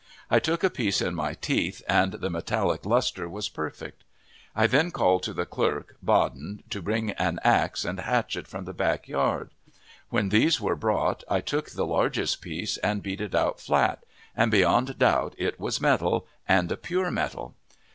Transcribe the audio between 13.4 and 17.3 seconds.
flat, and beyond doubt it was metal, and a pure